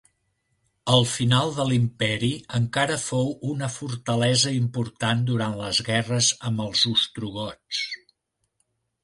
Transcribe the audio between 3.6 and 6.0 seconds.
fortalesa important durant les